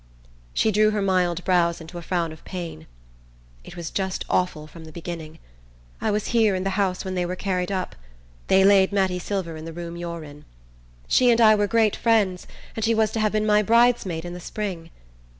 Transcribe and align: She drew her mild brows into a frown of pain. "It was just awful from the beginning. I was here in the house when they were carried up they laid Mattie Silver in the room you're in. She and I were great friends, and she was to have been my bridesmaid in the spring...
She 0.55 0.71
drew 0.71 0.89
her 0.89 1.01
mild 1.03 1.45
brows 1.45 1.79
into 1.79 1.99
a 1.99 2.01
frown 2.01 2.31
of 2.31 2.43
pain. 2.43 2.87
"It 3.63 3.75
was 3.75 3.91
just 3.91 4.25
awful 4.31 4.65
from 4.65 4.85
the 4.85 4.91
beginning. 4.91 5.37
I 6.01 6.09
was 6.09 6.29
here 6.33 6.55
in 6.55 6.63
the 6.63 6.71
house 6.71 7.05
when 7.05 7.13
they 7.13 7.23
were 7.23 7.35
carried 7.35 7.71
up 7.71 7.95
they 8.47 8.63
laid 8.63 8.91
Mattie 8.91 9.19
Silver 9.19 9.55
in 9.57 9.65
the 9.65 9.73
room 9.73 9.95
you're 9.95 10.23
in. 10.23 10.43
She 11.07 11.29
and 11.29 11.39
I 11.39 11.53
were 11.53 11.67
great 11.67 11.95
friends, 11.95 12.47
and 12.75 12.83
she 12.83 12.95
was 12.95 13.11
to 13.11 13.19
have 13.19 13.31
been 13.33 13.45
my 13.45 13.61
bridesmaid 13.61 14.25
in 14.25 14.33
the 14.33 14.39
spring... 14.39 14.89